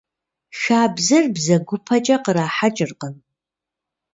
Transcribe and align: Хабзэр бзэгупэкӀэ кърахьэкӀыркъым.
Хабзэр 0.59 1.25
бзэгупэкӀэ 1.33 2.17
кърахьэкӀыркъым. 2.23 3.15